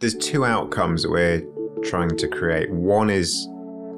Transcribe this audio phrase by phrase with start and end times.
[0.00, 1.42] there's two outcomes that we're
[1.84, 2.70] trying to create.
[2.70, 3.46] One is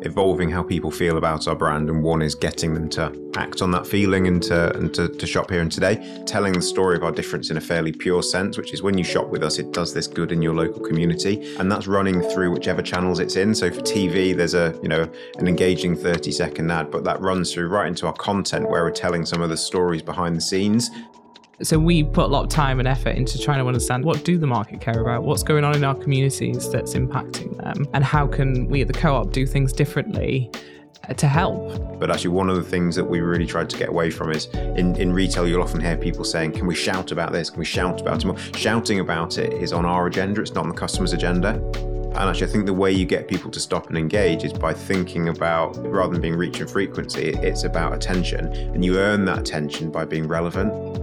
[0.04, 3.70] evolving how people feel about our brand, and one is getting them to act on
[3.70, 6.22] that feeling and to and to, to shop here and today.
[6.26, 9.04] Telling the story of our difference in a fairly pure sense, which is when you
[9.04, 12.50] shop with us, it does this good in your local community, and that's running through
[12.50, 13.54] whichever channels it's in.
[13.54, 15.08] So for TV, there's a you know
[15.38, 18.90] an engaging 30 second ad, but that runs through right into our content where we're
[18.90, 20.90] telling some of the stories behind the scenes
[21.62, 24.38] so we put a lot of time and effort into trying to understand what do
[24.38, 28.26] the market care about, what's going on in our communities that's impacting them, and how
[28.26, 30.50] can we at the co-op do things differently
[31.08, 31.98] uh, to help.
[31.98, 34.46] But actually, one of the things that we really tried to get away from is
[34.46, 37.50] in, in retail, you'll often hear people saying, Can we shout about this?
[37.50, 38.38] Can we shout about it more?
[38.56, 41.60] Shouting about it is on our agenda, it's not on the customer's agenda.
[42.14, 44.74] And actually, I think the way you get people to stop and engage is by
[44.74, 48.52] thinking about, rather than being reach and frequency, it's about attention.
[48.52, 51.01] And you earn that attention by being relevant.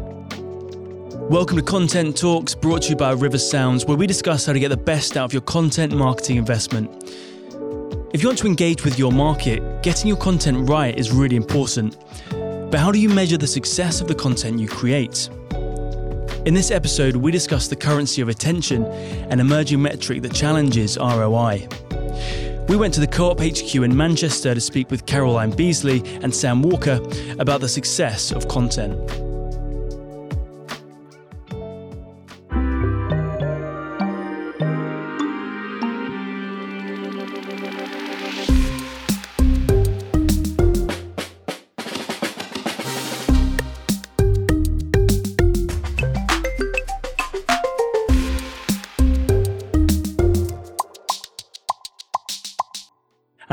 [1.12, 4.60] Welcome to Content Talks, brought to you by River Sounds, where we discuss how to
[4.60, 6.88] get the best out of your content marketing investment.
[8.14, 11.98] If you want to engage with your market, getting your content right is really important.
[12.30, 15.30] But how do you measure the success of the content you create?
[16.46, 21.68] In this episode, we discuss the currency of attention, an emerging metric that challenges ROI.
[22.68, 26.34] We went to the Co op HQ in Manchester to speak with Caroline Beasley and
[26.34, 27.00] Sam Walker
[27.40, 29.29] about the success of content.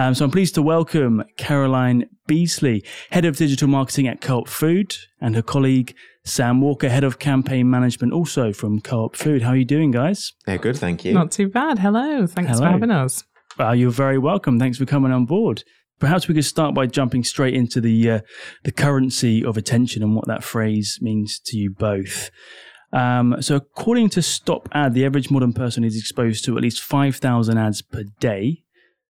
[0.06, 4.94] Um, so I'm pleased to welcome Caroline Beasley, Head of Digital Marketing at Co-op Food,
[5.20, 9.42] and her colleague Sam Walker, Head of Campaign Management, also from Co-op Food.
[9.42, 10.32] How are you doing, guys?
[10.46, 11.12] Yeah, good, thank you.
[11.12, 11.80] Not too bad.
[11.80, 12.66] Hello, thanks Hello.
[12.66, 13.24] for having us.
[13.58, 14.60] Uh, you're very welcome.
[14.60, 15.64] Thanks for coming on board.
[15.98, 18.20] Perhaps we could start by jumping straight into the uh,
[18.62, 22.30] the currency of attention and what that phrase means to you both.
[22.92, 26.80] Um, so, according to Stop Ad, the average modern person is exposed to at least
[26.80, 28.62] 5,000 ads per day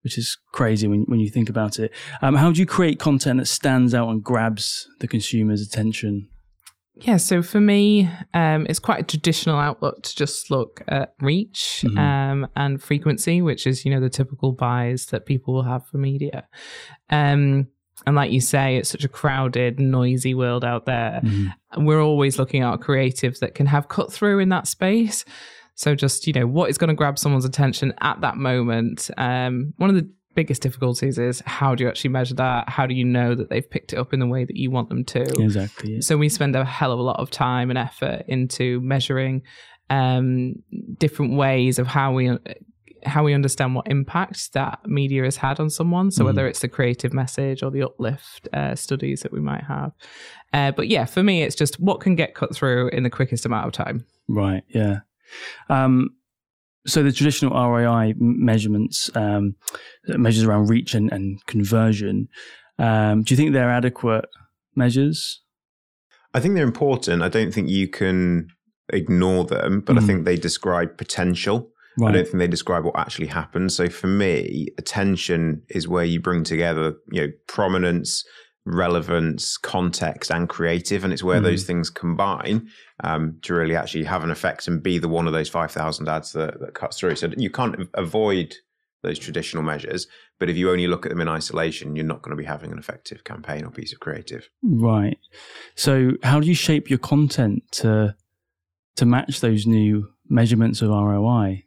[0.08, 1.92] which is crazy when, when you think about it.
[2.22, 6.30] Um, how do you create content that stands out and grabs the consumer's attention?
[6.96, 11.84] Yeah, so for me, um, it's quite a traditional outlook to just look at reach
[11.86, 11.98] mm-hmm.
[11.98, 15.98] um, and frequency, which is you know the typical buys that people will have for
[15.98, 16.48] media.
[17.10, 17.68] Um,
[18.06, 21.20] and like you say, it's such a crowded, noisy world out there.
[21.22, 21.48] Mm-hmm.
[21.74, 25.26] And we're always looking at creatives that can have cut through in that space.
[25.78, 29.10] So just, you know, what is going to grab someone's attention at that moment?
[29.16, 32.68] Um, one of the biggest difficulties is how do you actually measure that?
[32.68, 34.90] How do you know that they've picked it up in the way that you want
[34.90, 35.22] them to?
[35.22, 35.94] Exactly.
[35.94, 36.00] Yeah.
[36.02, 39.44] So we spend a hell of a lot of time and effort into measuring
[39.92, 40.56] um,
[40.98, 42.38] different ways of how we
[43.06, 46.10] how we understand what impact that media has had on someone.
[46.10, 46.26] So mm.
[46.26, 49.92] whether it's the creative message or the uplift uh, studies that we might have.
[50.54, 53.46] Uh, but yeah, for me, it's just what can get cut through in the quickest
[53.46, 54.06] amount of time.
[54.28, 54.64] Right.
[54.70, 55.00] Yeah.
[55.70, 56.10] Um,
[56.86, 59.56] so the traditional ROI measurements, um,
[60.08, 62.30] measures around reach and, and conversion,
[62.80, 64.26] um, do you think they're adequate
[64.76, 65.42] measures?
[66.34, 67.24] I think they're important.
[67.24, 68.48] I don't think you can
[68.94, 70.04] ignore them, but mm.
[70.04, 71.72] I think they describe potential.
[71.98, 72.10] Right.
[72.10, 73.76] I don't think they describe what actually happens.
[73.76, 78.24] So for me, attention is where you bring together, you know, prominence,
[78.68, 81.44] relevance, context, and creative, and it's where mm.
[81.44, 82.68] those things combine
[83.04, 86.08] um, to really actually have an effect and be the one of those five thousand
[86.10, 87.16] ads that, that cuts through.
[87.16, 88.56] So you can't avoid
[89.04, 90.08] those traditional measures,
[90.40, 92.72] but if you only look at them in isolation, you're not going to be having
[92.72, 94.50] an effective campaign or piece of creative.
[94.62, 95.18] Right.
[95.76, 98.16] So how do you shape your content to
[98.96, 101.64] to match those new measurements of ROI?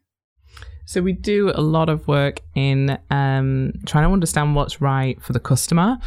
[0.84, 5.32] So we do a lot of work in um, trying to understand what's right for
[5.32, 5.99] the customer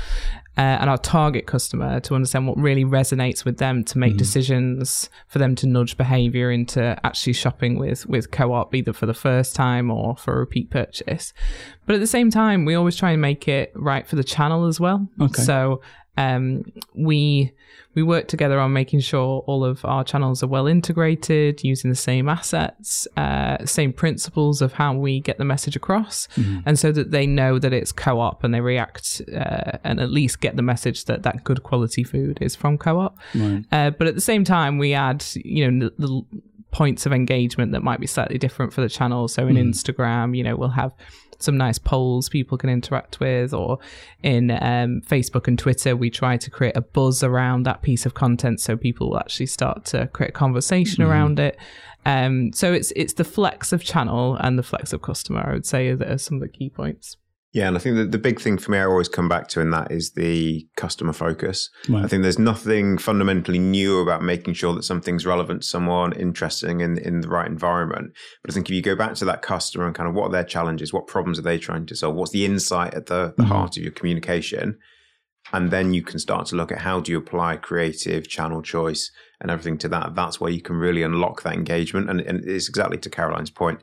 [0.58, 4.18] uh, and our target customer to understand what really resonates with them to make mm-hmm.
[4.18, 9.13] decisions for them to nudge behavior into actually shopping with with co-op either for the
[9.13, 11.33] first time or for a repeat purchase
[11.86, 14.66] but at the same time we always try and make it right for the channel
[14.66, 15.42] as well okay.
[15.42, 15.81] so
[16.18, 16.63] um,
[16.94, 17.54] we
[17.95, 21.95] we work together on making sure all of our channels are well integrated, using the
[21.95, 26.60] same assets, uh, same principles of how we get the message across, mm-hmm.
[26.65, 30.39] and so that they know that it's co-op and they react uh, and at least
[30.39, 33.18] get the message that that good quality food is from co-op.
[33.36, 33.63] Right.
[33.71, 36.42] Uh, but at the same time, we add you know the, the
[36.74, 39.27] points of engagement that might be slightly different for the channel.
[39.27, 39.69] So in mm.
[39.69, 40.94] Instagram, you know, we'll have
[41.39, 43.80] some nice polls people can interact with, or
[44.21, 48.13] in um, Facebook and Twitter, we try to create a buzz around that piece of
[48.13, 51.07] content so people will actually start to create a conversation mm.
[51.07, 51.57] around it.
[52.06, 55.47] Um, so it's it's the flex of channel and the flex of customer.
[55.47, 57.18] I would say that are some of the key points.
[57.54, 59.62] Yeah, and I think that the big thing for me I always come back to,
[59.62, 61.70] and that is the customer focus.
[61.88, 62.04] Right.
[62.04, 66.82] I think there's nothing fundamentally new about making sure that something's relevant to someone, interesting
[66.82, 68.12] in, in the right environment.
[68.42, 70.32] But I think if you go back to that customer and kind of what are
[70.32, 73.44] their challenges, what problems are they trying to solve, what's the insight at the, the
[73.44, 73.52] mm-hmm.
[73.52, 74.80] heart of your communication,
[75.52, 79.12] and then you can start to look at how do you apply creative channel choice
[79.40, 80.16] and everything to that.
[80.16, 82.10] That's where you can really unlock that engagement.
[82.10, 83.82] And, and it's exactly to Caroline's point.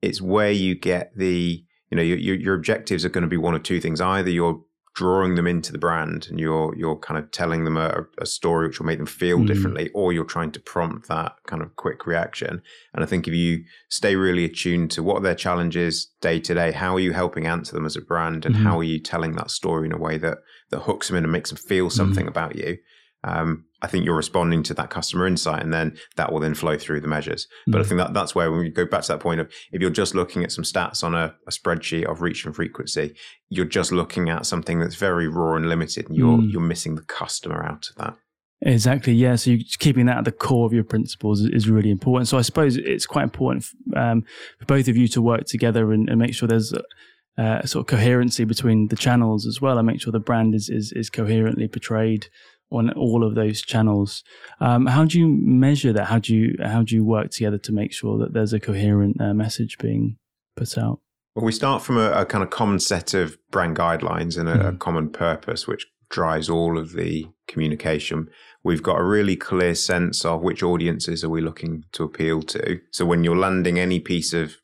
[0.00, 3.54] It's where you get the you know your, your objectives are going to be one
[3.54, 4.58] of two things either you're
[4.94, 8.66] drawing them into the brand and you're you're kind of telling them a, a story
[8.66, 9.46] which will make them feel mm.
[9.46, 12.62] differently or you're trying to prompt that kind of quick reaction
[12.94, 16.72] and i think if you stay really attuned to what their challenges day to day
[16.72, 18.62] how are you helping answer them as a brand and mm.
[18.62, 20.38] how are you telling that story in a way that
[20.70, 22.30] that hooks them in and makes them feel something mm.
[22.30, 22.78] about you
[23.24, 26.78] um, I think you're responding to that customer insight, and then that will then flow
[26.78, 27.46] through the measures.
[27.66, 27.88] But I mm.
[27.88, 30.14] think that that's where when we go back to that point of if you're just
[30.14, 33.14] looking at some stats on a, a spreadsheet of reach and frequency,
[33.48, 36.52] you're just looking at something that's very raw and limited, and you're mm.
[36.52, 38.16] you're missing the customer out of that.
[38.64, 39.12] Exactly.
[39.12, 39.34] Yeah.
[39.36, 42.28] So keeping that at the core of your principles is really important.
[42.28, 43.66] So I suppose it's quite important
[43.96, 44.22] um,
[44.60, 47.82] for both of you to work together and, and make sure there's a, a, sort
[47.82, 51.10] of coherency between the channels as well, and make sure the brand is is, is
[51.10, 52.28] coherently portrayed
[52.72, 54.24] on all of those channels.
[54.60, 56.06] Um, how do you measure that?
[56.06, 59.20] How do you how do you work together to make sure that there's a coherent
[59.20, 60.16] uh, message being
[60.56, 61.00] put out?
[61.34, 64.54] Well, we start from a, a, kind of common set of brand guidelines and a,
[64.54, 64.74] mm.
[64.74, 68.28] a common purpose, which drives all of the communication.
[68.62, 72.80] We've got a really clear sense of which audiences are we looking to appeal to.
[72.90, 74.56] So when you're landing any piece of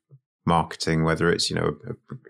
[0.45, 1.77] marketing, whether it's you know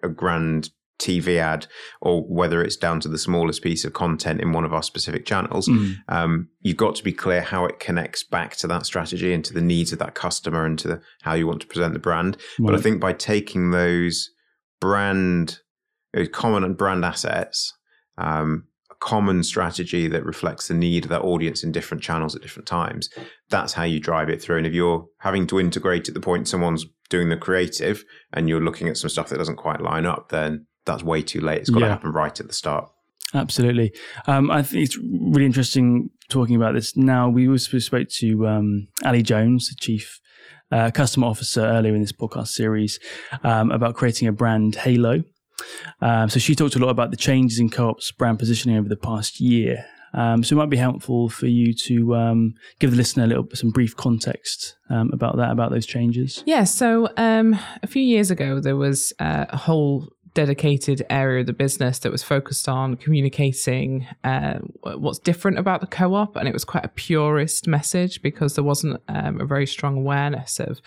[0.02, 1.66] a, a grand TV ad
[2.00, 5.24] or whether it's down to the smallest piece of content in one of our specific
[5.24, 5.94] channels, mm.
[6.08, 9.54] um, you've got to be clear how it connects back to that strategy and to
[9.54, 12.36] the needs of that customer and to the, how you want to present the brand.
[12.58, 12.66] Right.
[12.66, 14.30] But I think by taking those
[14.80, 15.60] brand,
[16.32, 17.74] common brand assets,
[18.16, 22.42] um, a common strategy that reflects the need of that audience in different channels at
[22.42, 23.08] different times,
[23.48, 24.58] that's how you drive it through.
[24.58, 28.60] And if you're having to integrate at the point someone's doing the creative and you're
[28.60, 31.60] looking at some stuff that doesn't quite line up, then that's way too late.
[31.60, 31.86] It's got yeah.
[31.86, 32.90] to happen right at the start.
[33.34, 33.92] Absolutely.
[34.26, 37.28] Um, I think it's really interesting talking about this now.
[37.28, 40.20] We also spoke to um, Ali Jones, the chief
[40.72, 42.98] uh, customer officer, earlier in this podcast series
[43.42, 45.24] um, about creating a brand halo.
[46.00, 48.96] Um, so she talked a lot about the changes in co-op's brand positioning over the
[48.96, 49.84] past year.
[50.14, 53.46] Um, so it might be helpful for you to um, give the listener a little
[53.52, 56.42] some brief context um, about that, about those changes.
[56.46, 56.64] Yeah.
[56.64, 61.52] So um, a few years ago, there was uh, a whole dedicated area of the
[61.52, 66.36] business that was focused on communicating uh, what's different about the co-op.
[66.36, 70.60] And it was quite a purist message because there wasn't um, a very strong awareness
[70.60, 70.80] of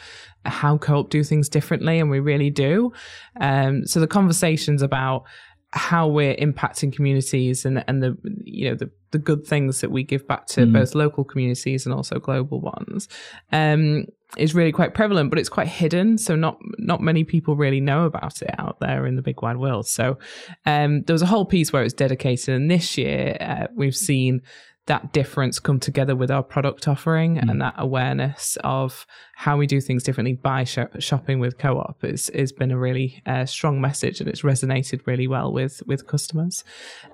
[0.46, 2.92] how co-op do things differently and we really do.
[3.40, 5.24] Um, so the conversations about
[5.74, 10.04] how we're impacting communities and and the you know the the good things that we
[10.04, 10.74] give back to mm.
[10.74, 13.08] both local communities and also global ones
[13.52, 14.06] um,
[14.38, 16.18] is really quite prevalent, but it's quite hidden.
[16.18, 19.58] So not not many people really know about it out there in the big wide
[19.58, 19.88] world.
[19.88, 20.18] So
[20.66, 23.96] um, there was a whole piece where it was dedicated, and this year uh, we've
[23.96, 24.42] seen
[24.92, 27.50] that difference come together with our product offering mm.
[27.50, 32.30] and that awareness of how we do things differently by sh- shopping with co-op is
[32.36, 36.66] has been a really uh, strong message and it's resonated really well with with customers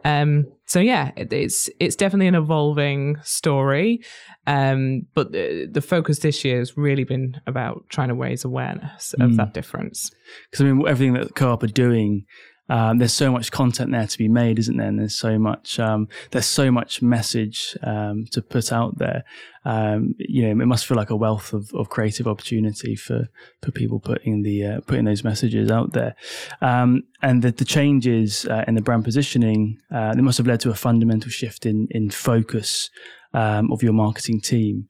[0.05, 4.01] um, so yeah it, it's it's definitely an evolving story
[4.48, 9.13] um, but the, the, focus this year has really been about trying to raise awareness
[9.19, 9.38] of mm.
[9.38, 10.10] that difference
[10.50, 12.25] because i mean everything that co-op are doing
[12.69, 14.88] um, there's so much content there to be made, isn't there?
[14.88, 19.24] And there's so much um, there's so much message um, to put out there.
[19.65, 23.27] Um, you know, it must feel like a wealth of, of creative opportunity for
[23.62, 26.15] for people putting the uh, putting those messages out there.
[26.62, 30.59] Um, and the, the changes uh, in the brand positioning uh, they must have led
[30.62, 32.89] to a fundamental shift in in focus
[33.33, 34.89] um, of your marketing team.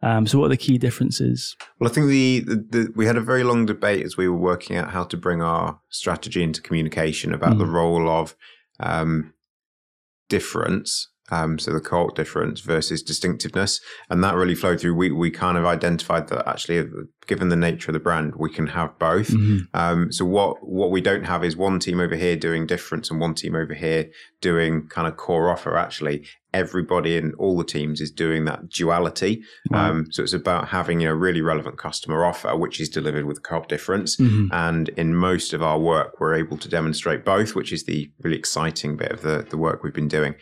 [0.00, 1.56] Um, so, what are the key differences?
[1.78, 4.36] Well, I think the, the, the, we had a very long debate as we were
[4.36, 7.58] working out how to bring our strategy into communication about mm.
[7.58, 8.36] the role of
[8.78, 9.34] um,
[10.28, 14.94] difference Um, so the co-op difference versus distinctiveness, and that really flowed through.
[14.94, 16.88] We we kind of identified that actually,
[17.26, 19.28] given the nature of the brand, we can have both.
[19.28, 19.58] Mm-hmm.
[19.74, 23.20] Um, so what what we don't have is one team over here doing difference and
[23.20, 25.76] one team over here doing kind of core offer.
[25.76, 29.42] Actually, everybody in all the teams is doing that duality.
[29.74, 33.42] Um, so it's about having you know really relevant customer offer, which is delivered with
[33.42, 34.16] co-op difference.
[34.16, 34.46] Mm-hmm.
[34.52, 38.38] And in most of our work, we're able to demonstrate both, which is the really
[38.38, 40.34] exciting bit of the the work we've been doing.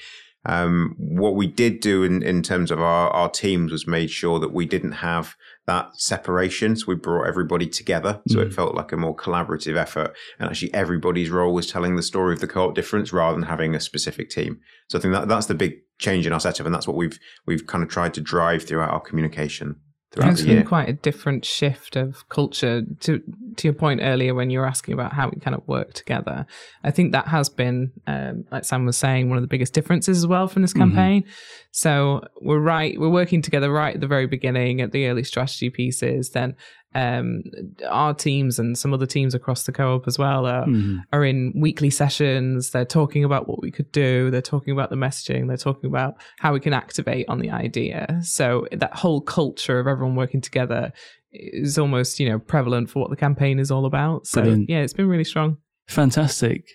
[0.47, 4.39] Um, what we did do in, in terms of our, our teams was made sure
[4.39, 5.35] that we didn't have
[5.67, 6.77] that separation.
[6.77, 8.21] So we brought everybody together.
[8.29, 8.47] So mm.
[8.47, 10.15] it felt like a more collaborative effort.
[10.39, 13.75] And actually everybody's role was telling the story of the co-op difference rather than having
[13.75, 14.61] a specific team.
[14.89, 16.65] So I think that that's the big change in our setup.
[16.65, 19.81] And that's what we've, we've kind of tried to drive throughout our communication
[20.13, 23.23] throughout it's been quite a different shift of culture to
[23.57, 26.47] to your point earlier when you were asking about how we kind of work together.
[26.85, 30.19] I think that has been, um, like Sam was saying, one of the biggest differences
[30.19, 30.83] as well from this mm-hmm.
[30.83, 31.23] campaign.
[31.23, 31.31] Mm-hmm.
[31.73, 35.71] So we're right, we're working together right at the very beginning at the early strategy
[35.71, 36.31] pieces.
[36.31, 36.57] Then
[36.95, 37.43] um,
[37.91, 40.99] our teams and some other teams across the co-op as well are, mm-hmm.
[41.13, 42.71] are in weekly sessions.
[42.71, 44.31] They're talking about what we could do.
[44.31, 45.47] They're talking about the messaging.
[45.47, 48.21] They're talking about how we can activate on the idea.
[48.23, 50.93] So that whole culture of everyone working together
[51.41, 54.27] is almost you know prevalent for what the campaign is all about.
[54.27, 54.71] So Brilliant.
[54.71, 55.59] yeah, it's been really strong.
[55.89, 56.67] Fantastic.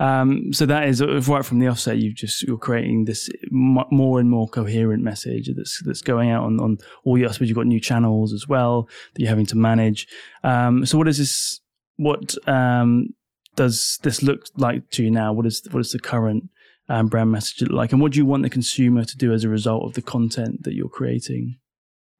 [0.00, 1.98] Um, so that is uh, right from the offset.
[1.98, 6.60] You've just you're creating this more and more coherent message that's that's going out on
[6.60, 7.28] on all your.
[7.28, 10.06] I suppose you've got new channels as well that you're having to manage.
[10.44, 11.60] Um, so what is this?
[11.96, 13.08] What um,
[13.56, 15.32] does this look like to you now?
[15.32, 16.44] What is what is the current
[16.88, 19.48] um, brand message like, and what do you want the consumer to do as a
[19.48, 21.56] result of the content that you're creating?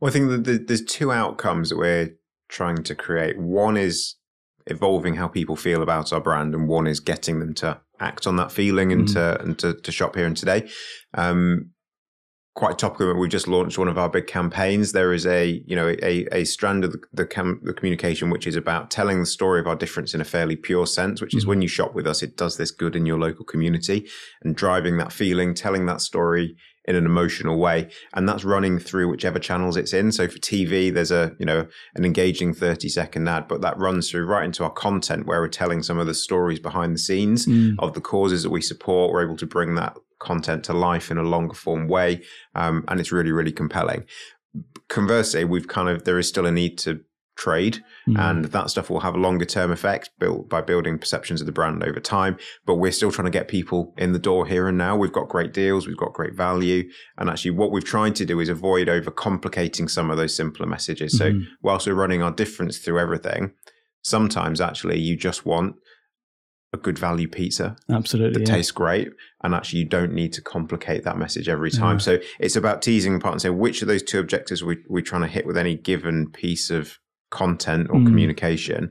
[0.01, 2.15] Well, I think that there's two outcomes that we're
[2.49, 3.39] trying to create.
[3.39, 4.17] One is
[4.67, 8.37] evolving how people feel about our brand, and one is getting them to act on
[8.37, 9.13] that feeling and mm.
[9.15, 10.69] to and to, to, shop here and today.
[11.15, 11.71] Um,
[12.55, 13.09] quite topical.
[13.09, 14.93] That we just launched one of our big campaigns.
[14.93, 18.47] There is a you know a, a strand of the the, cam- the, communication which
[18.47, 21.39] is about telling the story of our difference in a fairly pure sense, which mm.
[21.39, 24.09] is when you shop with us, it does this good in your local community
[24.43, 26.57] and driving that feeling, telling that story
[26.89, 30.11] in an emotional way and that's running through whichever channels it's in.
[30.11, 34.11] So for tv there's a you know an engaging 30 second ad but that runs
[34.11, 37.47] through right into our content where we're telling some of the stories behind the scenes
[37.47, 37.77] mm.
[37.79, 39.13] of the causes that we support.
[39.13, 42.23] We're able to bring that content to life in a longer form way
[42.55, 44.05] um, and it's really really compelling.
[44.89, 47.01] Conversely we've kind of there is still a need to
[47.39, 48.19] trade mm.
[48.19, 51.53] and that stuff will have a longer term effect built by building perceptions of the
[51.53, 54.77] brand over time but we're still trying to get people in the door here and
[54.77, 56.83] now we've got great deals we've got great value
[57.17, 60.67] and actually what we've tried to do is avoid over complicating some of those simpler
[60.67, 61.45] messages so mm.
[61.63, 63.53] whilst we're running our difference through everything
[64.03, 65.77] sometimes actually you just want
[66.73, 68.57] a good value pizza absolutely that yeah.
[68.57, 69.11] tastes great
[69.45, 72.03] and actually you don't need to complicate that message every time yeah.
[72.03, 75.23] so it's about teasing apart and saying which of those two objectives we, we're trying
[75.23, 76.99] to hit with any given piece of
[77.31, 78.07] content or mm.
[78.07, 78.91] communication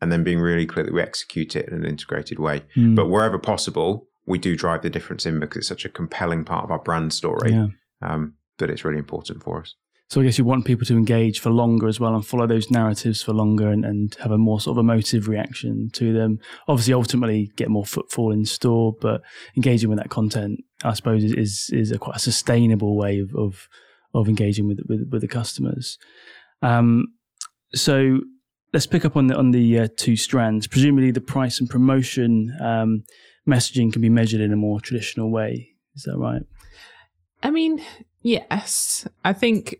[0.00, 2.62] and then being really clear that we execute it in an integrated way.
[2.76, 2.94] Mm.
[2.94, 6.64] But wherever possible, we do drive the difference in because it's such a compelling part
[6.64, 7.66] of our brand story yeah.
[8.02, 9.74] um, that it's really important for us.
[10.10, 12.70] So I guess you want people to engage for longer as well and follow those
[12.70, 16.38] narratives for longer and, and have a more sort of emotive reaction to them.
[16.66, 19.20] Obviously, ultimately get more footfall in store, but
[19.54, 23.34] engaging with that content, I suppose, is is, is a quite a sustainable way of
[23.34, 23.68] of,
[24.14, 25.98] of engaging with, with, with the customers.
[26.62, 27.08] Um,
[27.74, 28.20] so
[28.72, 30.66] let's pick up on the on the uh, two strands.
[30.66, 33.04] Presumably, the price and promotion um,
[33.48, 35.70] messaging can be measured in a more traditional way.
[35.96, 36.42] Is that right?
[37.42, 37.82] I mean,
[38.22, 39.06] yes.
[39.24, 39.76] I think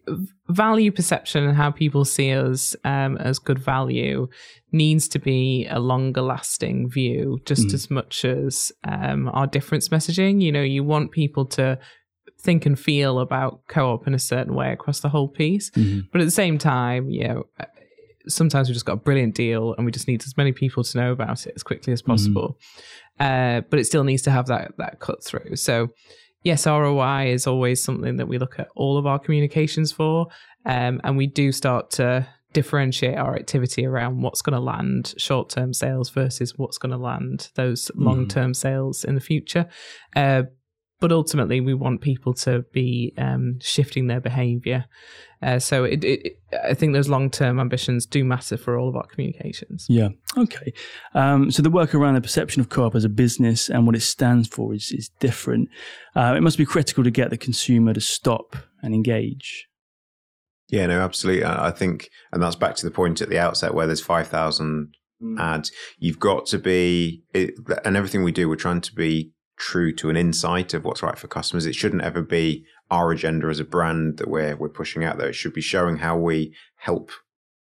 [0.48, 4.28] value perception and how people see us um, as good value
[4.70, 7.74] needs to be a longer lasting view, just mm.
[7.74, 10.40] as much as um, our difference messaging.
[10.40, 11.78] You know, you want people to
[12.40, 16.00] think and feel about co-op in a certain way across the whole piece, mm-hmm.
[16.12, 17.44] but at the same time, you know
[18.28, 20.98] sometimes we've just got a brilliant deal and we just need as many people to
[20.98, 22.12] know about it as quickly as mm-hmm.
[22.12, 22.58] possible.
[23.20, 23.58] Mm-hmm.
[23.58, 25.56] Uh, but it still needs to have that that cut through.
[25.56, 25.88] So
[26.42, 30.28] yes, ROI is always something that we look at all of our communications for,
[30.64, 35.50] um, and we do start to differentiate our activity around what's going to land short
[35.50, 38.56] term sales versus what's going to land those long term mm.
[38.56, 39.66] sales in the future.
[40.16, 40.44] Uh,
[41.00, 44.86] but ultimately we want people to be um, shifting their behavior.
[45.40, 48.96] Uh, so it, it, I think those long term ambitions do matter for all of
[48.96, 49.86] our communications.
[49.88, 50.08] Yeah.
[50.36, 50.72] Okay.
[51.14, 54.00] Um, so the work around the perception of co-op as a business and what it
[54.00, 55.68] stands for is is different.
[56.16, 59.68] Uh, it must be critical to get the consumer to stop and engage.
[60.68, 60.86] Yeah.
[60.86, 61.00] No.
[61.00, 61.44] Absolutely.
[61.44, 64.94] I think, and that's back to the point at the outset where there's five thousand
[65.22, 65.38] mm.
[65.38, 65.70] ads.
[65.98, 67.54] You've got to be, it,
[67.84, 71.18] and everything we do, we're trying to be true to an insight of what's right
[71.18, 71.66] for customers.
[71.66, 75.28] It shouldn't ever be our agenda as a brand that we're we're pushing out there.
[75.28, 77.10] It should be showing how we help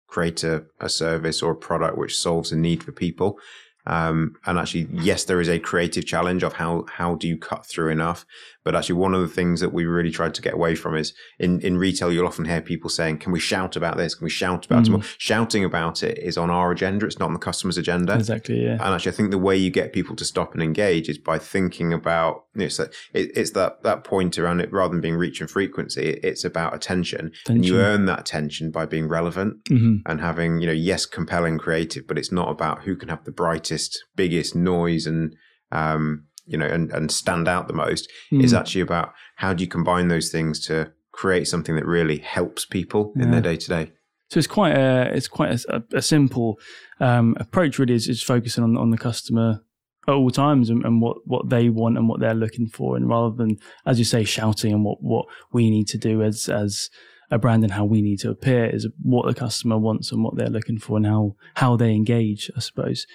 [0.07, 3.39] create a, a service or a product which solves a need for people.
[3.87, 7.67] Um, and actually, yes, there is a creative challenge of how how do you cut
[7.67, 8.25] through enough.
[8.67, 11.15] But actually, one of the things that we really tried to get away from is
[11.39, 14.17] in, in retail, you'll often hear people saying, "Can we shout about this?
[14.17, 14.87] Can we shout about mm.
[14.89, 18.17] it more?" Shouting about it is on our agenda; it's not on the customer's agenda.
[18.17, 18.65] Exactly.
[18.65, 18.73] Yeah.
[18.73, 21.39] And actually, I think the way you get people to stop and engage is by
[21.39, 25.15] thinking about you know, so it, it's that that point around it rather than being
[25.15, 26.19] reach and frequency.
[26.25, 27.55] It's about attention, attention.
[27.55, 29.99] and you earn that attention by being relevant mm-hmm.
[30.11, 33.31] and having you know yes, compelling, creative, but it's not about who can have the
[33.31, 35.37] brightest, biggest noise and
[35.71, 38.43] um, you know, and, and stand out the most mm.
[38.43, 42.65] is actually about how do you combine those things to create something that really helps
[42.65, 43.25] people yeah.
[43.25, 43.93] in their day to day.
[44.31, 46.59] So it's quite a it's quite a, a simple
[47.01, 47.79] um, approach.
[47.79, 49.61] Really, is, is focusing on on the customer
[50.09, 53.09] at all times and, and, what what they want and what they're looking for, and
[53.09, 56.91] rather than, as you say, shouting and what what we need to do as as
[57.31, 60.37] a brand and how we need to appear is what the customer wants and what
[60.37, 62.51] they're looking for and how how they engage.
[62.57, 63.07] I suppose.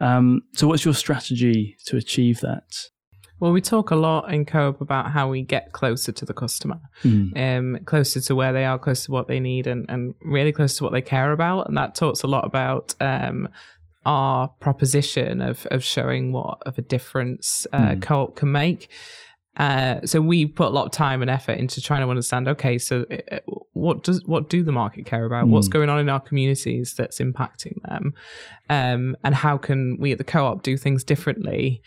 [0.00, 2.88] Um, so, what's your strategy to achieve that?
[3.38, 6.80] Well, we talk a lot in Co-op about how we get closer to the customer,
[7.02, 7.36] mm.
[7.36, 10.78] um, closer to where they are, closer to what they need, and, and really close
[10.78, 11.68] to what they care about.
[11.68, 13.48] And that talks a lot about um,
[14.06, 18.02] our proposition of of showing what of a difference uh, mm.
[18.02, 18.88] Co-op can make.
[19.56, 22.46] Uh, so we put a lot of time and effort into trying to understand.
[22.48, 23.38] Okay, so uh,
[23.76, 25.44] what does what do the market care about?
[25.46, 25.50] Mm.
[25.50, 28.14] What's going on in our communities that's impacting them,
[28.70, 31.82] um, and how can we at the co-op do things differently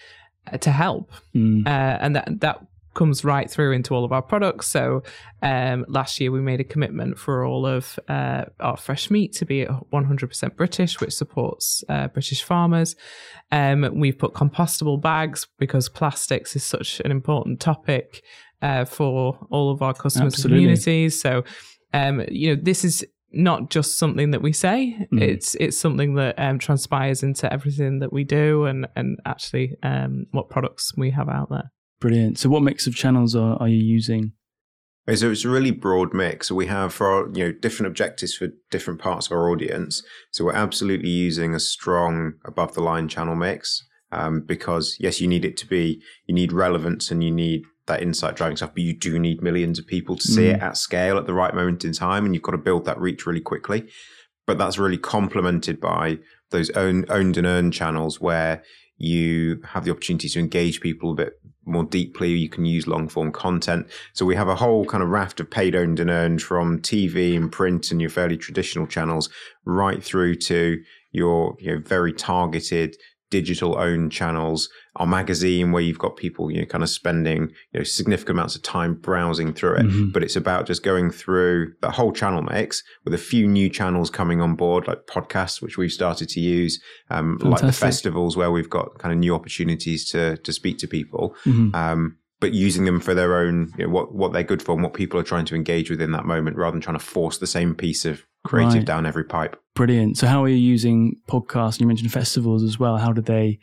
[0.51, 1.11] uh, to help?
[1.35, 1.65] Mm.
[1.65, 2.61] Uh, and that that
[2.93, 4.67] comes right through into all of our products.
[4.67, 5.03] So
[5.41, 9.45] um, last year we made a commitment for all of uh, our fresh meat to
[9.45, 12.95] be 100% British, which supports uh, British farmers.
[13.51, 18.21] Um, we've put compostable bags because plastics is such an important topic
[18.61, 20.59] uh, for all of our customers Absolutely.
[20.59, 21.21] communities.
[21.21, 21.43] So
[21.93, 25.21] um, you know this is not just something that we say mm.
[25.21, 30.25] it's it's something that um, transpires into everything that we do and and actually um,
[30.31, 32.39] what products we have out there Brilliant.
[32.39, 34.33] So, what mix of channels are, are you using?
[35.15, 36.51] So it's a really broad mix.
[36.51, 40.03] We have for our, you know different objectives for different parts of our audience.
[40.31, 45.27] So we're absolutely using a strong above the line channel mix um, because yes, you
[45.27, 48.83] need it to be you need relevance and you need that insight driving stuff, but
[48.83, 50.55] you do need millions of people to see mm.
[50.55, 52.99] it at scale at the right moment in time, and you've got to build that
[52.99, 53.89] reach really quickly.
[54.47, 56.19] But that's really complemented by
[56.49, 58.63] those own, owned and earned channels where
[58.97, 62.31] you have the opportunity to engage people a bit more deeply.
[62.31, 63.87] You can use long form content.
[64.13, 67.35] So we have a whole kind of raft of paid owned and earned from TV
[67.37, 69.29] and print and your fairly traditional channels
[69.65, 72.95] right through to your you know very targeted
[73.29, 77.79] digital owned channels, our magazine where you've got people, you know, kind of spending, you
[77.79, 79.85] know, significant amounts of time browsing through it.
[79.85, 80.11] Mm-hmm.
[80.11, 84.09] But it's about just going through the whole channel mix with a few new channels
[84.09, 88.51] coming on board, like podcasts, which we've started to use, um, like the festivals where
[88.51, 91.35] we've got kind of new opportunities to to speak to people.
[91.45, 91.75] Mm-hmm.
[91.75, 94.83] Um, but using them for their own, you know, what what they're good for and
[94.83, 97.37] what people are trying to engage with in that moment, rather than trying to force
[97.37, 98.85] the same piece of creative right.
[98.85, 99.59] down every pipe.
[99.75, 100.17] Brilliant.
[100.17, 101.79] So, how are you using podcasts?
[101.79, 102.97] You mentioned festivals as well.
[102.97, 103.59] How do they?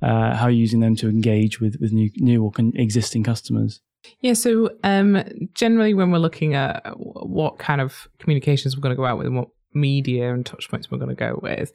[0.00, 3.24] Uh, how are you using them to engage with with new new or con- existing
[3.24, 3.80] customers?
[4.20, 5.22] Yeah, so um,
[5.54, 9.26] generally, when we're looking at what kind of communications we're going to go out with
[9.26, 11.72] and what media and touch points we're going to go with,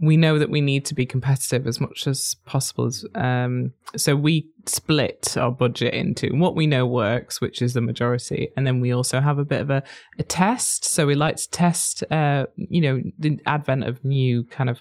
[0.00, 2.90] we know that we need to be competitive as much as possible.
[3.14, 8.50] Um, so we split our budget into what we know works, which is the majority,
[8.56, 9.82] and then we also have a bit of a,
[10.18, 10.84] a test.
[10.84, 14.80] So we like to test, uh, you know, the advent of new kind of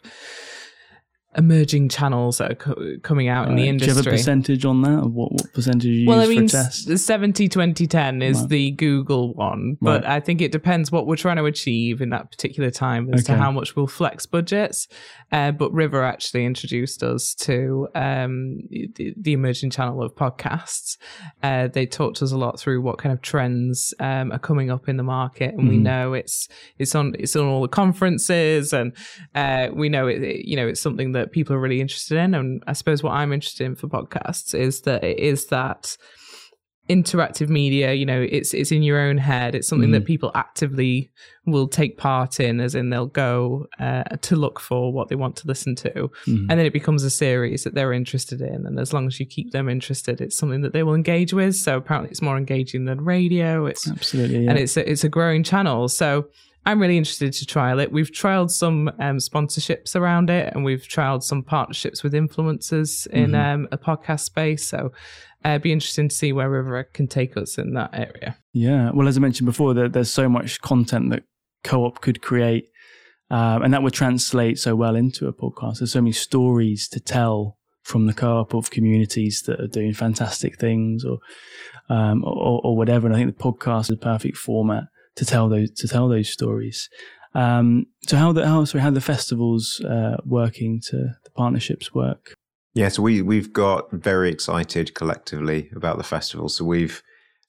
[1.37, 3.93] emerging channels that are co- coming out in the industry.
[3.93, 5.07] Do you have a percentage on that?
[5.09, 6.87] What, what percentage you well, use I mean, for test?
[6.87, 8.49] The 70 20 10 is right.
[8.49, 10.11] the Google one, but right.
[10.11, 13.33] I think it depends what we're trying to achieve in that particular time as okay.
[13.33, 14.87] to how much we'll flex budgets.
[15.31, 20.97] Uh, but River actually introduced us to um, the, the, emerging channel of podcasts.
[21.41, 24.69] Uh, they talked to us a lot through what kind of trends um, are coming
[24.69, 25.69] up in the market, and mm.
[25.69, 28.91] we know it's it's on it's on all the conferences, and
[29.33, 32.17] uh, we know it, it you know it's something that that people are really interested
[32.17, 32.33] in.
[32.33, 35.97] And I suppose what I'm interested in for podcasts is that it is that
[36.89, 39.93] interactive media you know it's it's in your own head it's something mm.
[39.93, 41.09] that people actively
[41.45, 45.35] will take part in as in they'll go uh, to look for what they want
[45.35, 45.91] to listen to
[46.25, 46.45] mm.
[46.49, 49.25] and then it becomes a series that they're interested in and as long as you
[49.25, 52.83] keep them interested it's something that they will engage with so apparently it's more engaging
[52.85, 54.49] than radio it's absolutely yeah.
[54.49, 56.27] and it's a, it's a growing channel so
[56.65, 57.91] I'm really interested to trial it.
[57.91, 63.31] We've trialed some um, sponsorships around it, and we've trialed some partnerships with influencers in
[63.31, 63.63] mm-hmm.
[63.63, 64.67] um, a podcast space.
[64.67, 64.91] So
[65.43, 68.37] uh, it'd be interesting to see where River can take us in that area.
[68.53, 68.91] Yeah.
[68.93, 71.23] Well, as I mentioned before, there, there's so much content that
[71.63, 72.69] co-op could create,
[73.31, 75.79] um, and that would translate so well into a podcast.
[75.79, 80.59] There's so many stories to tell from the co-op of communities that are doing fantastic
[80.59, 81.17] things, or
[81.89, 83.07] um, or, or, whatever.
[83.07, 84.83] And I think the podcast is a perfect format
[85.15, 86.89] to tell those to tell those stories.
[87.33, 92.35] Um, so how the how sorry, how the festivals uh, working to the partnerships work?
[92.73, 96.49] Yeah, so we we've got very excited collectively about the festival.
[96.49, 97.01] So we've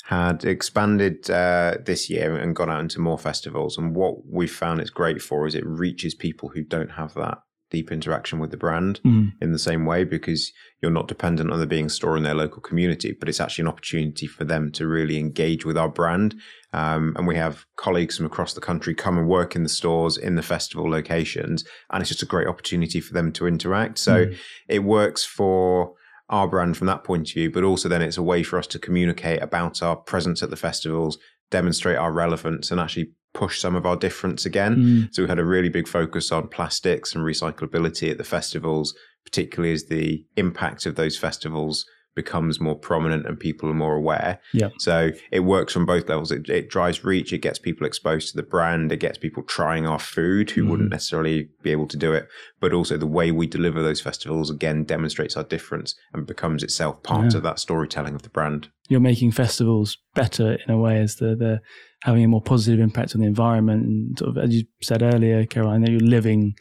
[0.04, 3.78] had expanded uh, this year and gone out into more festivals.
[3.78, 7.38] And what we've found it's great for is it reaches people who don't have that
[7.72, 9.32] deep interaction with the brand mm.
[9.40, 12.34] in the same way because you're not dependent on there being a store in their
[12.34, 16.34] local community, but it's actually an opportunity for them to really engage with our brand.
[16.74, 20.18] Um, and we have colleagues from across the country come and work in the stores
[20.18, 23.98] in the festival locations, and it's just a great opportunity for them to interact.
[23.98, 24.36] So mm.
[24.68, 25.94] it works for
[26.28, 28.66] our brand from that point of view, but also then it's a way for us
[28.68, 31.18] to communicate about our presence at the festivals,
[31.50, 34.76] demonstrate our relevance, and actually push some of our difference again.
[34.76, 35.14] Mm.
[35.14, 39.72] So we had a really big focus on plastics and recyclability at the festivals, particularly
[39.72, 44.38] as the impact of those festivals becomes more prominent and people are more aware.
[44.52, 44.68] Yeah.
[44.78, 46.30] So it works from both levels.
[46.30, 47.32] It, it drives reach.
[47.32, 48.92] It gets people exposed to the brand.
[48.92, 50.70] It gets people trying our food who mm.
[50.70, 52.28] wouldn't necessarily be able to do it.
[52.60, 57.02] But also the way we deliver those festivals again demonstrates our difference and becomes itself
[57.02, 57.38] part yeah.
[57.38, 58.68] of that storytelling of the brand.
[58.88, 61.60] You're making festivals better in a way as the the
[62.02, 63.84] having a more positive impact on the environment.
[63.84, 66.54] And sort of, as you said earlier, Caroline, that you're living,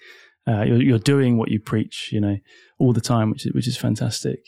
[0.47, 2.37] uh, you're, you're doing what you preach, you know,
[2.79, 4.39] all the time, which is, which is fantastic.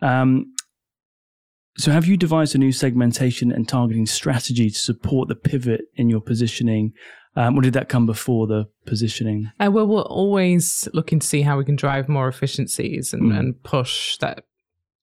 [0.00, 0.54] Um,
[1.76, 6.10] so, have you devised a new segmentation and targeting strategy to support the pivot in
[6.10, 6.92] your positioning?
[7.36, 9.50] Um, or did that come before the positioning?
[9.60, 13.38] Uh, well, we're always looking to see how we can drive more efficiencies and, mm.
[13.38, 14.44] and push that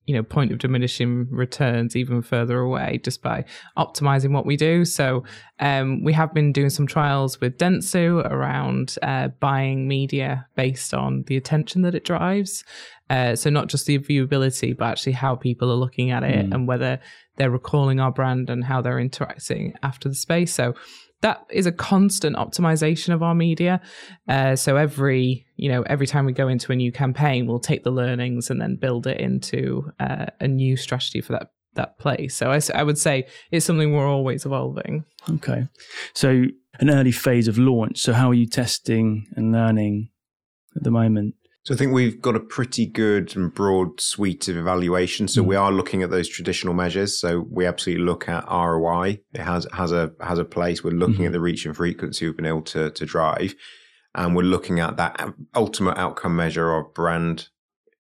[0.08, 3.46] you know point of diminishing returns even further away just by
[3.78, 4.86] optimizing what we do.
[4.86, 5.24] So
[5.60, 11.24] um, we have been doing some trials with dentsu around uh, buying media based on
[11.28, 12.64] the attention that it drives.
[13.10, 16.54] Uh, so not just the viewability but actually how people are looking at it mm.
[16.54, 17.00] and whether
[17.38, 20.54] they're recalling our brand and how they're interacting after the space.
[20.54, 20.74] So
[21.22, 23.82] that is a constant optimization of our media.
[24.28, 27.84] Uh, so every you know every time we go into a new campaign, we'll take
[27.84, 32.36] the learnings and then build it into uh, a new strategy for that that place.
[32.36, 35.06] So I, I would say it's something we're always evolving.
[35.30, 35.68] Okay,
[36.14, 36.46] so
[36.80, 38.00] an early phase of launch.
[38.00, 40.10] So how are you testing and learning
[40.76, 41.36] at the moment?
[41.68, 45.28] So I think we've got a pretty good and broad suite of evaluation.
[45.28, 45.48] So mm.
[45.48, 47.20] we are looking at those traditional measures.
[47.20, 49.20] So we absolutely look at ROI.
[49.34, 50.82] It has has a has a place.
[50.82, 51.26] We're looking mm-hmm.
[51.26, 53.54] at the reach and frequency we've been able to to drive,
[54.16, 57.50] and we're looking at that ultimate outcome measure of brand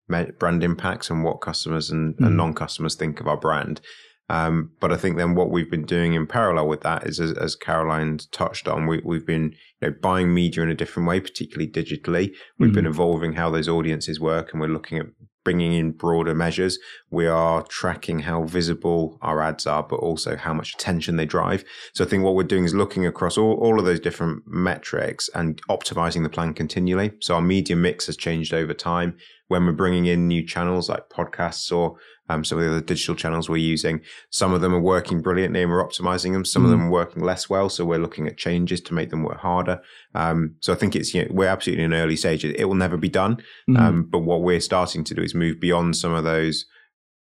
[0.08, 2.26] brand impacts and what customers and, mm.
[2.26, 3.82] and non customers think of our brand.
[4.30, 7.32] Um, but I think then what we've been doing in parallel with that is, as,
[7.34, 11.20] as Caroline touched on, we, have been you know, buying media in a different way,
[11.20, 12.34] particularly digitally.
[12.58, 12.76] We've mm-hmm.
[12.76, 15.08] been evolving how those audiences work, and we're looking at
[15.48, 16.78] bringing in broader measures.
[17.10, 21.64] We are tracking how visible our ads are, but also how much attention they drive.
[21.94, 25.30] So I think what we're doing is looking across all, all of those different metrics
[25.34, 27.14] and optimizing the plan continually.
[27.22, 29.16] So our media mix has changed over time.
[29.48, 31.96] When we're bringing in new channels like podcasts or
[32.30, 34.02] um, some of the other digital channels we're using.
[34.30, 36.46] Some of them are working brilliantly and we're optimizing them.
[36.46, 36.66] Some mm.
[36.66, 37.70] of them are working less well.
[37.70, 39.82] So we're looking at changes to make them work harder.
[40.14, 42.44] Um, so I think it's, you know, we're absolutely in an early stage.
[42.44, 43.38] It will never be done.
[43.70, 43.80] Mm.
[43.80, 46.66] Um, but what we're starting to do is move beyond some of those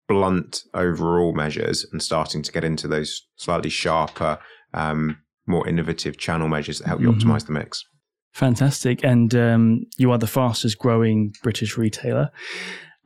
[0.08, 4.38] blunt overall measures and starting to get into those slightly sharper,
[4.74, 7.30] um, more innovative channel measures that help you mm-hmm.
[7.30, 7.84] optimize the mix.
[8.32, 9.04] Fantastic.
[9.04, 12.30] And um, you are the fastest growing British retailer.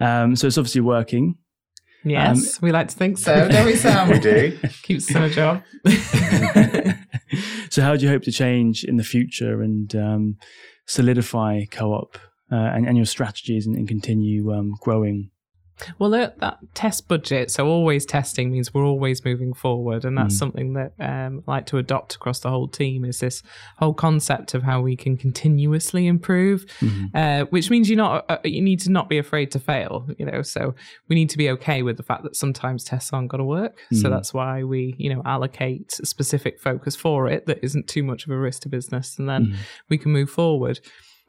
[0.01, 1.37] Um, so it's obviously working.
[2.05, 4.09] Yes, um, we like to think so, don't we, Sam?
[4.11, 4.59] we do.
[4.83, 5.62] Keeps us in a job.
[7.71, 10.37] so, how do you hope to change in the future and um,
[10.87, 12.19] solidify co-op
[12.53, 15.31] uh, and, and, your strategies and, and continue um, growing
[15.99, 20.35] well, that, that, test budget, so always testing means we're always moving forward, and that's
[20.35, 20.39] mm.
[20.39, 23.05] something that um, I like to adopt across the whole team.
[23.05, 23.43] Is this
[23.79, 27.17] whole concept of how we can continuously improve, mm-hmm.
[27.17, 30.07] uh, which means you not uh, you need to not be afraid to fail.
[30.17, 30.75] You know, so
[31.09, 33.79] we need to be okay with the fact that sometimes tests aren't going to work.
[33.93, 34.03] Mm.
[34.03, 38.05] So that's why we you know allocate a specific focus for it that isn't too
[38.05, 39.57] much of a risk to business, and then mm.
[39.89, 40.81] we can move forward.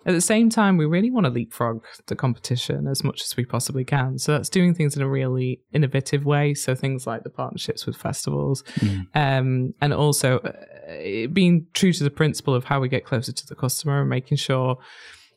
[0.06, 3.44] At the same time, we really want to leapfrog the competition as much as we
[3.44, 4.20] possibly can.
[4.20, 6.54] So that's doing things in a really innovative way.
[6.54, 9.08] So things like the partnerships with festivals, mm.
[9.16, 13.48] um, and also uh, being true to the principle of how we get closer to
[13.48, 14.78] the customer and making sure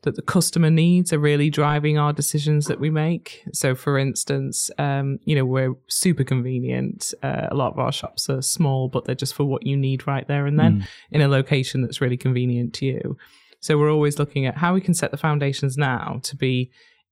[0.02, 3.42] that the customer needs are really driving our decisions that we make.
[3.52, 7.12] So, for instance, um, you know, we're super convenient.
[7.22, 10.06] Uh, a lot of our shops are small, but they're just for what you need
[10.06, 10.86] right there and then mm.
[11.10, 13.16] in a location that's really convenient to you.
[13.60, 16.70] So, we're always looking at how we can set the foundations now to be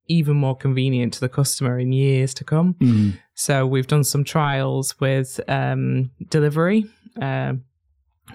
[0.09, 2.75] even more convenient to the customer in years to come.
[2.75, 3.19] Mm.
[3.33, 6.85] So, we've done some trials with um, delivery.
[7.21, 7.63] Um,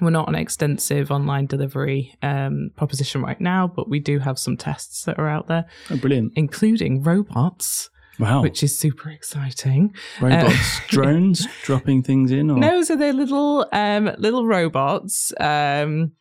[0.01, 4.57] we're not an extensive online delivery um, proposition right now, but we do have some
[4.57, 5.67] tests that are out there.
[5.91, 6.33] Oh, brilliant.
[6.37, 7.91] Including robots.
[8.19, 8.43] Wow.
[8.43, 9.95] Which is super exciting.
[10.21, 12.51] Robots, uh, drones dropping things in?
[12.51, 12.59] Or?
[12.59, 15.33] No, so they're little um, little robots.
[15.41, 16.13] Um,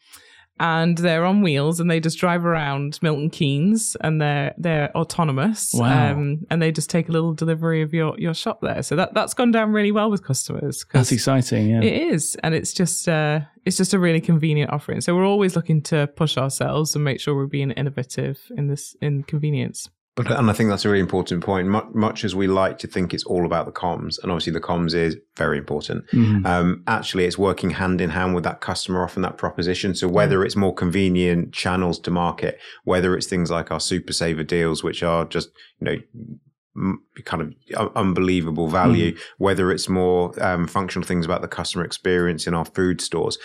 [0.59, 5.71] and they're on wheels and they just drive around Milton Keynes and they're they're autonomous.
[5.73, 6.11] Wow.
[6.11, 8.83] Um, and they just take a little delivery of your, your shop there.
[8.83, 10.85] So that, that's gone down really well with customers.
[10.93, 11.81] That's exciting, yeah.
[11.81, 12.37] It is.
[12.43, 15.01] And it's just uh, it's just a really convenient offering.
[15.01, 18.95] So we're always looking to push ourselves and make sure we're being innovative in this
[19.01, 19.89] in convenience.
[20.15, 21.67] But and I think that's a really important point.
[21.67, 24.93] Much, as we like to think it's all about the comms, and obviously the comms
[24.93, 26.05] is very important.
[26.11, 26.45] Mm-hmm.
[26.45, 29.95] Um, actually, it's working hand in hand with that customer often that proposition.
[29.95, 34.43] So whether it's more convenient channels to market, whether it's things like our super saver
[34.43, 39.19] deals, which are just you know kind of unbelievable value, mm.
[39.37, 43.37] whether it's more um, functional things about the customer experience in our food stores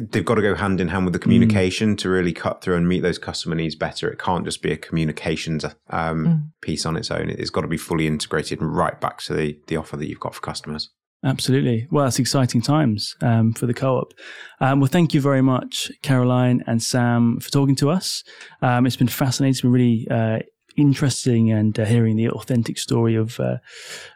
[0.00, 1.98] they've got to go hand in hand with the communication mm.
[1.98, 4.08] to really cut through and meet those customer needs better.
[4.08, 6.42] It can't just be a communications um, mm.
[6.60, 7.30] piece on its own.
[7.30, 10.34] It's got to be fully integrated right back to the, the offer that you've got
[10.34, 10.90] for customers.
[11.24, 11.88] Absolutely.
[11.90, 14.14] Well, that's exciting times um, for the co-op.
[14.60, 18.22] Um, well, thank you very much, Caroline and Sam, for talking to us.
[18.62, 19.50] Um, it's been fascinating.
[19.50, 20.38] It's been really uh,
[20.76, 23.56] interesting and uh, hearing the authentic story of uh,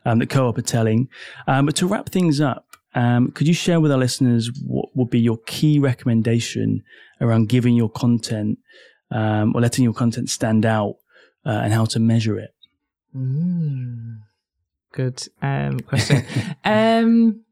[0.05, 1.09] um, the co-op are telling.
[1.49, 5.11] Um, but to wrap things up, um, could you share with our listeners what would
[5.11, 6.83] be your key recommendation
[7.21, 8.59] around giving your content
[9.11, 10.97] um, or letting your content stand out
[11.47, 12.55] uh, and how to measure it?
[13.17, 14.19] Mm,
[14.93, 16.25] good um, question.
[16.65, 17.45] Um,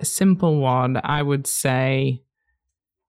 [0.00, 2.22] a simple one, I would say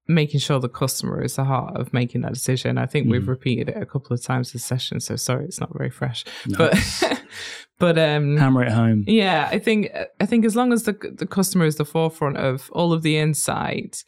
[0.08, 2.78] making sure the customer is the heart of making that decision.
[2.78, 3.12] I think mm.
[3.12, 6.26] we've repeated it a couple of times this session, so sorry it's not very fresh.
[6.46, 6.58] No.
[6.58, 7.22] But
[7.80, 9.06] but um hammer it home.
[9.08, 9.90] Yeah, I think
[10.20, 13.18] I think as long as the the customer is the forefront of all of the
[13.18, 14.04] insight,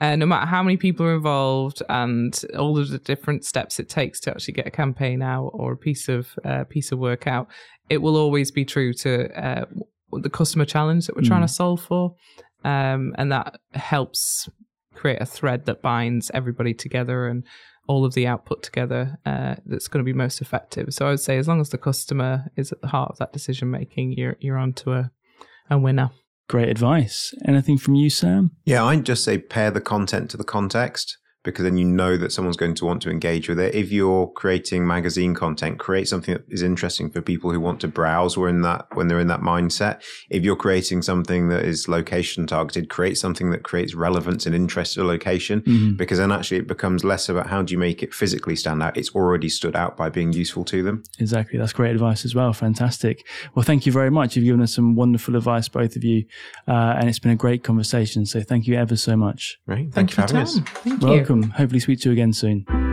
[0.00, 3.88] uh, no matter how many people are involved and all of the different steps it
[3.88, 7.26] takes to actually get a campaign out or a piece of uh, piece of work
[7.26, 7.48] out,
[7.90, 9.66] it will always be true to uh,
[10.12, 11.28] the customer challenge that we're mm.
[11.28, 12.14] trying to solve for,
[12.64, 14.48] um, and that helps
[14.94, 17.44] create a thread that binds everybody together and
[17.86, 20.92] all of the output together uh, that's going to be most effective.
[20.94, 23.32] So I would say as long as the customer is at the heart of that
[23.32, 25.10] decision making, you're you're onto a,
[25.70, 26.10] a winner.
[26.48, 27.34] Great advice.
[27.46, 28.50] Anything from you, Sam?
[28.64, 32.32] Yeah, I'd just say pair the content to the context because then you know that
[32.32, 33.74] someone's going to want to engage with it.
[33.74, 37.88] If you're creating magazine content, create something that is interesting for people who want to
[37.88, 40.02] browse or in that when they're in that mindset.
[40.30, 44.94] If you're creating something that is location targeted, create something that creates relevance and interest
[44.94, 45.96] to location mm-hmm.
[45.96, 48.96] because then actually it becomes less about how do you make it physically stand out.
[48.96, 51.02] It's already stood out by being useful to them.
[51.18, 51.58] Exactly.
[51.58, 52.52] That's great advice as well.
[52.54, 53.26] Fantastic.
[53.54, 54.34] Well, thank you very much.
[54.34, 56.24] You've given us some wonderful advice, both of you.
[56.66, 58.24] Uh, and it's been a great conversation.
[58.24, 59.58] So thank you ever so much.
[59.66, 59.92] Right.
[59.92, 60.58] Thank, thank you for having us.
[60.58, 61.33] Thank Welcome.
[61.33, 61.50] You welcome.
[61.56, 62.83] Hopefully, speak to you again soon.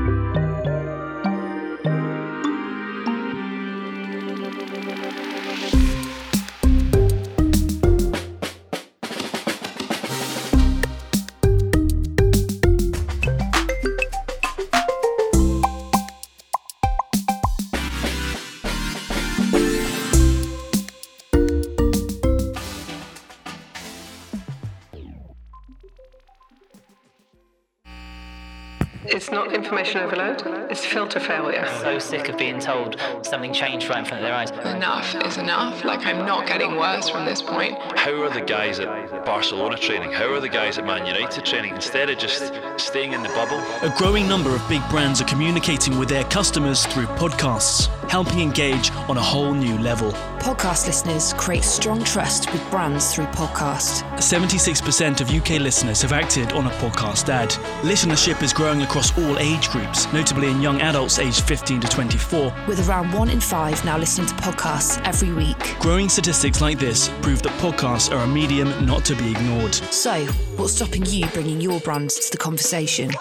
[29.72, 31.68] It's filter failure.
[31.82, 34.52] So sick of being told something changed right in front of their eyes.
[34.52, 35.84] Enough is enough.
[35.84, 37.78] Like, I'm not getting worse from this point.
[37.98, 40.12] How are the guys at Barcelona training?
[40.12, 41.76] How are the guys at Man United training?
[41.76, 43.58] Instead of just staying in the bubble.
[43.82, 48.92] A growing number of big brands are communicating with their customers through podcasts, helping engage
[49.10, 50.12] on a whole new level.
[50.40, 54.02] Podcast listeners create strong trust with brands through podcasts.
[54.16, 57.50] 76% of UK listeners have acted on a podcast ad.
[57.84, 62.54] Listenership is growing across all age groups, notably in young adults aged 15 to 24.
[62.68, 65.80] With around one in five now listening to podcasts every week.
[65.80, 69.76] Growing statistics like this prove that podcasts are a medium not to be ignored.
[69.76, 73.12] So, what's stopping you bringing your brands to the conversation?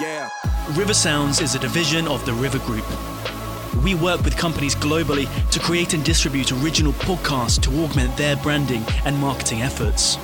[0.00, 0.30] Yeah.
[0.72, 2.86] River Sounds is a division of the River Group.
[3.84, 8.84] We work with companies globally to create and distribute original podcasts to augment their branding
[9.04, 10.18] and marketing efforts.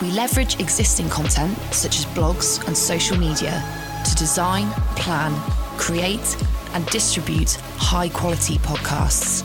[0.00, 3.62] We leverage existing content, such as blogs and social media,
[4.04, 5.32] to design, plan,
[5.78, 6.36] create,
[6.74, 9.44] and distribute high quality podcasts.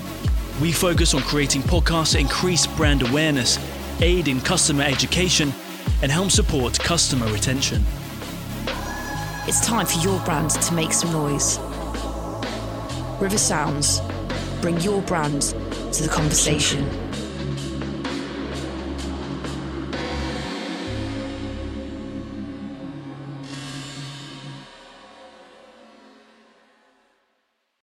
[0.61, 3.59] We focus on creating podcasts that increase brand awareness,
[4.01, 5.53] aid in customer education,
[6.01, 7.83] and help support customer retention.
[9.47, 11.59] It's time for your brand to make some noise.
[13.19, 14.01] River Sounds,
[14.61, 15.41] bring your brand
[15.93, 17.06] to the conversation.